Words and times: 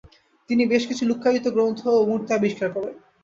তিনি 0.49 0.63
বেশ 0.65 0.83
কিছু 0.87 1.03
লুক্কায়িত 1.05 1.45
গ্রন্থ 1.47 1.81
ও 1.91 1.99
মূর্তি 2.09 2.31
আবিষ্কার 2.33 2.69
করেন। 2.75 2.95